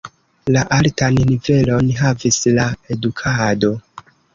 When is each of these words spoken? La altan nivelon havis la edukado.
La 0.55 0.63
altan 0.77 1.21
nivelon 1.33 1.95
havis 2.01 2.43
la 2.59 2.69
edukado. 2.97 3.77